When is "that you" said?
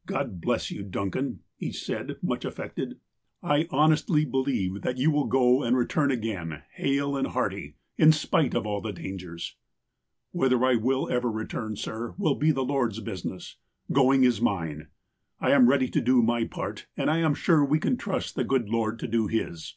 4.82-5.10